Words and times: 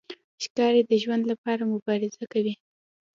ښکاري 0.43 0.81
د 0.85 0.91
ژوند 1.03 1.23
لپاره 1.31 1.69
مبارزه 1.73 2.23
کوي. 2.33 2.53